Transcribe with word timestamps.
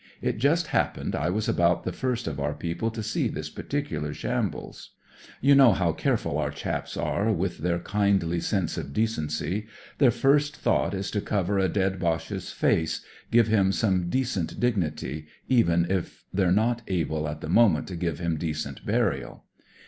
It 0.19 0.39
just 0.39 0.65
happened 0.69 1.15
I 1.15 1.29
was 1.29 1.47
about 1.47 1.83
the 1.83 1.91
first 1.91 2.25
of 2.27 2.39
our 2.39 2.55
people 2.55 2.89
to 2.89 3.03
see 3.03 3.27
this 3.27 3.51
particular 3.51 4.15
shambles. 4.15 4.93
You 5.41 5.53
know 5.53 5.73
how 5.73 5.91
careful 5.91 6.39
our 6.39 6.49
chaps 6.49 6.97
are, 6.97 7.31
with 7.31 7.59
their 7.59 7.77
kindly 7.77 8.39
sense 8.39 8.79
of 8.79 8.93
decency. 8.93 9.67
Their 9.99 10.09
first 10.09 10.57
thought 10.57 10.95
is 10.95 11.11
to 11.11 11.21
cover 11.21 11.59
a 11.59 11.69
dead 11.69 11.99
Boche's 11.99 12.51
face, 12.51 13.05
give 13.29 13.47
him 13.47 13.71
some 13.71 14.09
decent 14.09 14.59
dignity, 14.59 15.27
even 15.47 15.85
if 15.87 16.25
they're 16.33 16.51
not 16.51 16.81
able 16.87 17.27
at 17.29 17.41
the 17.41 17.47
moment 17.49 17.85
to 17.89 17.95
give 17.95 18.17
him 18.17 18.37
decent 18.37 18.83
burial. 18.83 19.43